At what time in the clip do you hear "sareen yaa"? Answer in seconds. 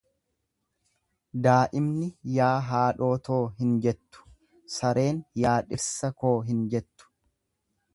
4.81-5.57